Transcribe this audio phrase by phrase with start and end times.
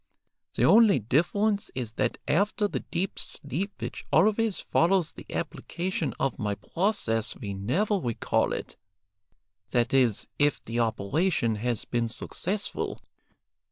[0.55, 6.39] The only difference is that after the deep sleep which always follows the application of
[6.39, 8.77] my process we never recall it,
[9.69, 12.99] that is, if the operation has been successful.